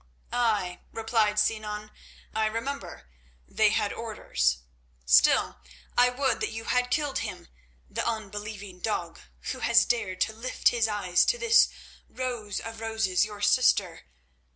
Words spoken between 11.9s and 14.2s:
Rose of Roses, your sister.